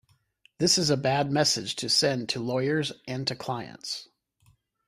This 0.57 0.79
is 0.79 0.89
a 0.89 0.97
bad 0.97 1.31
message 1.31 1.75
to 1.75 1.87
send 1.87 2.27
to 2.29 2.39
lawyers 2.39 2.91
and 3.07 3.27
to 3.27 3.35
clients. 3.35 4.09